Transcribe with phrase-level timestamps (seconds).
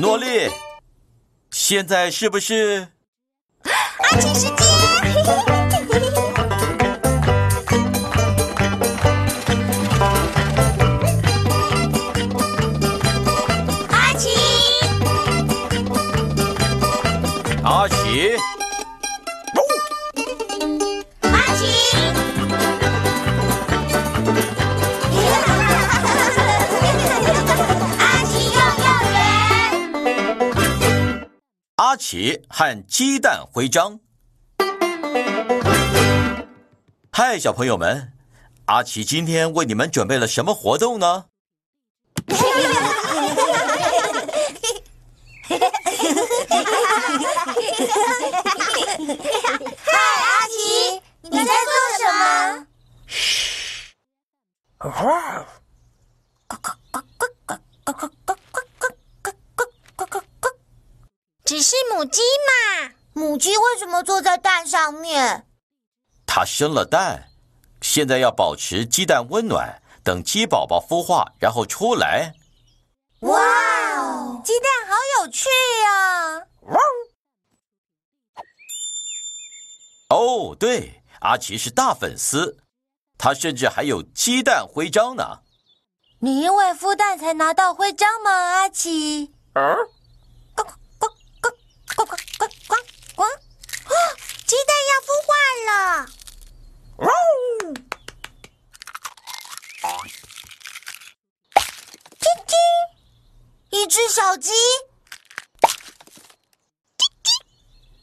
[0.00, 0.48] 诺丽，
[1.50, 2.86] 现在是不是？
[3.64, 4.54] 阿奇时间。
[13.90, 14.28] 阿奇，
[17.64, 18.36] 阿奇，
[31.88, 33.98] 阿奇和鸡蛋徽章。
[37.10, 38.12] 嗨，小朋友们，
[38.66, 41.24] 阿奇今天为你们准备了什么活动呢？
[49.86, 52.66] 嗨，阿奇，你在做什么？
[61.44, 62.94] 只是母鸡嘛。
[63.12, 65.46] 母鸡为什么坐在蛋上面？
[66.24, 67.28] 它生了蛋，
[67.82, 72.32] 现在要保持鸡蛋温暖，等鸡宝宝孵化，然后出来。
[73.20, 73.38] 哇
[73.98, 75.46] 哦，鸡蛋好有趣
[75.82, 76.46] 呀、
[80.08, 82.56] 哦，对，阿奇是大粉丝，
[83.18, 85.40] 他甚至还有鸡蛋徽章呢。
[86.20, 89.34] 你因为孵蛋才拿到徽章吗，阿奇？
[89.52, 89.60] 呱
[103.88, 104.50] 只小鸡，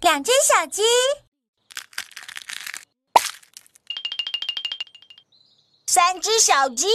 [0.00, 0.82] 两只小鸡，
[5.86, 6.86] 三只小鸡。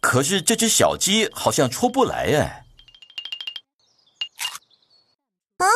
[0.00, 2.64] 可是这只小鸡好像出不来哎。
[5.58, 5.68] 嗯，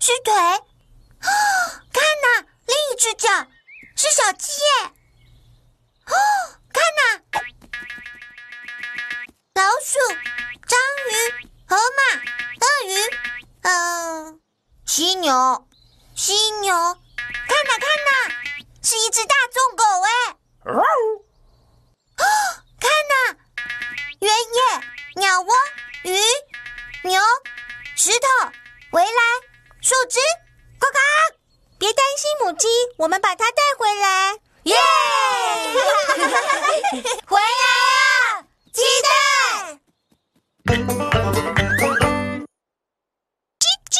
[0.00, 0.34] 是腿。
[0.34, 1.28] 啊，
[1.92, 3.28] 看呐，另一只脚
[3.96, 4.52] 是小鸡
[32.48, 32.66] 母鸡，
[32.96, 34.38] 我们把它带回来。
[34.62, 34.74] 耶！
[37.28, 37.44] 回来
[38.00, 38.40] 啊，
[38.72, 39.78] 鸡蛋！
[43.60, 43.92] 叽叽，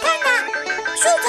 [0.00, 0.26] 看呐，
[0.96, 1.24] 树丛，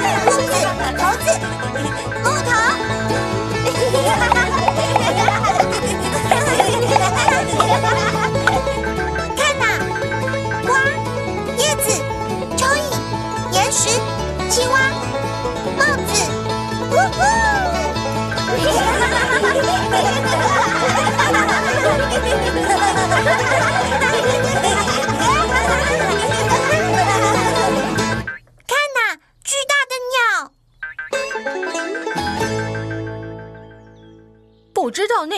[0.00, 0.52] 兔子、
[0.98, 1.26] 猴子、
[2.22, 2.50] 木头。
[9.36, 9.62] 看呐，
[10.66, 10.68] 花、
[11.58, 11.86] 叶子、
[12.56, 12.78] 蚯蚓、
[13.52, 13.80] 岩石、
[14.48, 14.74] 青蛙、
[15.76, 16.08] 帽子。
[16.90, 17.18] 呜呼！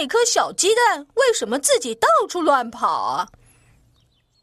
[0.02, 3.28] 那颗小鸡蛋为什么自己到处乱跑啊？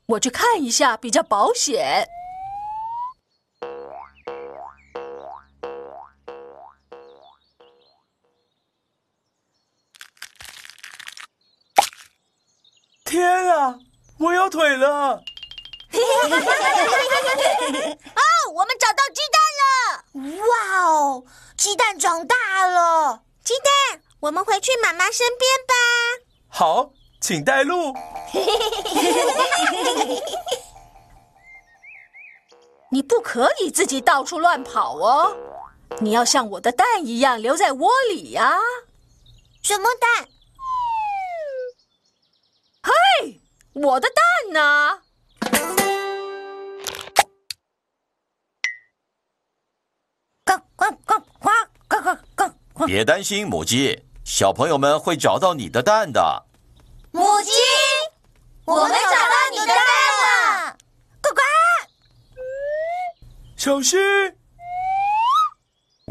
[0.05, 2.07] 我去看一下比较保险。
[13.03, 13.77] 天啊，
[14.17, 14.87] 我有腿了！
[15.19, 15.21] 哦，
[18.53, 20.05] 我们找到鸡蛋了！
[20.37, 21.25] 哇哦，
[21.57, 23.23] 鸡蛋长大了！
[23.43, 25.73] 鸡蛋，我们回去妈妈身边吧。
[26.47, 27.93] 好，请带路。
[32.91, 35.37] 你不可以自己到处乱跑哦，
[35.99, 38.57] 你要像我的蛋一样留在窝里呀。
[39.61, 40.27] 什么蛋？
[42.81, 43.39] 嘿，
[43.73, 45.01] 我的蛋呢？
[50.45, 51.51] 呱呱呱呱
[51.87, 52.01] 呱
[52.35, 52.85] 呱呱！
[52.87, 54.03] 别担心，母鸡。
[54.29, 56.45] 小朋友们会找到你的蛋的。
[57.09, 57.51] 母鸡，
[58.63, 59.75] 我们找到你的蛋
[60.21, 60.77] 了！
[61.19, 61.41] 呱呱！
[63.57, 63.99] 小心！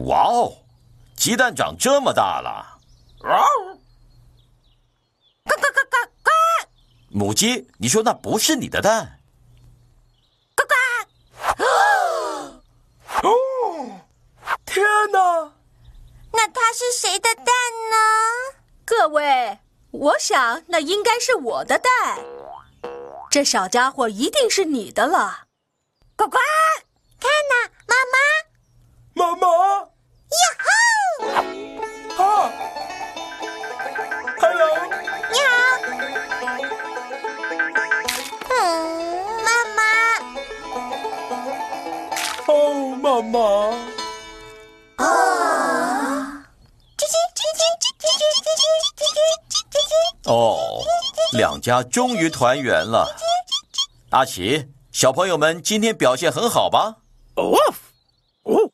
[0.09, 0.53] 哇哦，
[1.17, 2.81] 鸡蛋长这么大了！
[3.21, 3.29] 呱
[5.55, 6.31] 呱呱呱呱！
[7.11, 9.21] 母鸡，你说那不是你的蛋？
[10.57, 10.75] 呱呱！
[13.29, 13.31] 哦，
[14.67, 15.53] 天哪！
[16.31, 17.97] 那它是谁的蛋呢？
[18.85, 19.59] 各位，
[19.91, 22.19] 我想那应该是我的蛋。
[23.31, 25.45] 这小家伙一定是你的了。
[26.17, 26.39] 呱呱！
[27.21, 27.55] 看呐，
[27.87, 28.17] 妈妈！
[29.15, 29.47] 妈妈！
[30.29, 30.43] 呀
[32.17, 32.23] 吼！
[32.25, 32.53] 啊
[34.41, 34.63] ！Hello！
[35.31, 35.51] 你好。
[38.51, 38.57] 嗯，
[39.45, 39.81] 妈妈。
[42.47, 42.53] 哦，
[42.97, 43.37] 妈妈！
[50.29, 50.85] 哦，
[51.33, 53.17] 两家终于团圆了。
[54.11, 56.97] 阿奇，小朋友们今天表现很好吧？
[57.37, 57.57] 哦
[58.43, 58.71] 哦，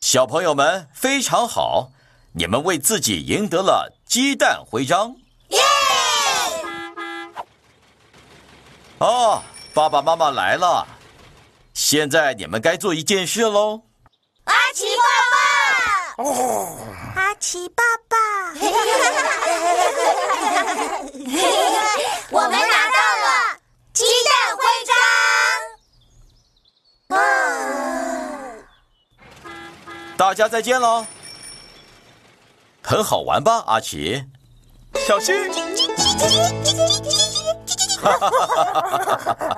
[0.00, 1.92] 小朋友们非常好，
[2.32, 5.14] 你们为自己赢得了鸡蛋徽章。
[5.50, 5.60] 耶！
[8.98, 9.40] 哦，
[9.72, 10.84] 爸爸妈妈来了，
[11.74, 13.82] 现在你们该做一件事喽。
[14.44, 15.47] 阿奇爸爸。
[16.18, 16.76] 哦。
[17.16, 18.16] 阿奇爸爸。
[22.30, 22.62] 我们拿到
[23.24, 23.28] 了
[23.92, 24.90] 鸡蛋徽章。
[27.18, 27.20] 啊！
[30.18, 31.06] 大家再见喽！
[32.82, 34.22] 很好玩吧，阿奇？
[35.06, 35.34] 小心！
[38.02, 38.64] 哈哈哈哈
[39.16, 39.57] 哈哈！